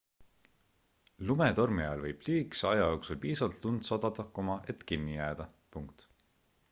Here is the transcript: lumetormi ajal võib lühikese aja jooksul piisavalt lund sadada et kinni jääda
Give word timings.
lumetormi 1.31 1.83
ajal 1.89 2.01
võib 2.05 2.25
lühikese 2.29 2.67
aja 2.71 2.87
jooksul 2.93 3.21
piisavalt 3.27 3.61
lund 3.67 3.87
sadada 3.91 4.27
et 4.75 4.83
kinni 4.93 5.17
jääda 5.19 5.49